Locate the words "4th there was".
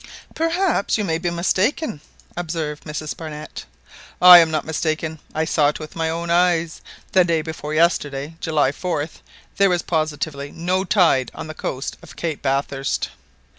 8.71-9.83